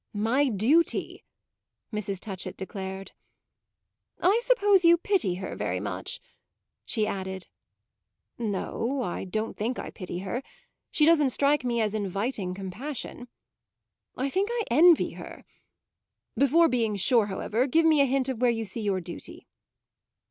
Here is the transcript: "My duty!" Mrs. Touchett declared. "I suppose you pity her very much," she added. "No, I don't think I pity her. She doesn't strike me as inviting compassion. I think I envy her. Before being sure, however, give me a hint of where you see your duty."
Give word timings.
"My 0.15 0.49
duty!" 0.49 1.23
Mrs. 1.93 2.19
Touchett 2.19 2.57
declared. 2.57 3.11
"I 4.19 4.39
suppose 4.43 4.83
you 4.83 4.97
pity 4.97 5.35
her 5.35 5.55
very 5.55 5.79
much," 5.79 6.19
she 6.83 7.05
added. 7.05 7.45
"No, 8.39 9.03
I 9.03 9.25
don't 9.25 9.55
think 9.55 9.77
I 9.77 9.91
pity 9.91 10.17
her. 10.25 10.41
She 10.89 11.05
doesn't 11.05 11.29
strike 11.29 11.63
me 11.63 11.81
as 11.81 11.93
inviting 11.93 12.55
compassion. 12.55 13.27
I 14.17 14.27
think 14.31 14.49
I 14.51 14.63
envy 14.71 15.11
her. 15.11 15.45
Before 16.35 16.67
being 16.67 16.95
sure, 16.95 17.27
however, 17.27 17.67
give 17.67 17.85
me 17.85 18.01
a 18.01 18.05
hint 18.05 18.27
of 18.27 18.41
where 18.41 18.49
you 18.49 18.65
see 18.65 18.81
your 18.81 19.01
duty." 19.01 19.45